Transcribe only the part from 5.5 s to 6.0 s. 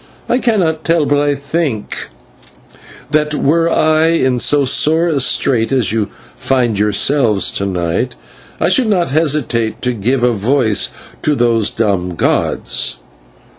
as